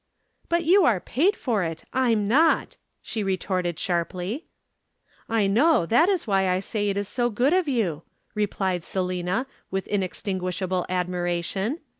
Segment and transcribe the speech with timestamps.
[0.49, 4.47] "'But you are paid for it, I'm not,' she retorted sharply.
[5.29, 5.85] "'I know.
[5.85, 8.01] That is why I say it is so good of you,'
[8.33, 11.81] replied Selina, with inextinguishable admiration.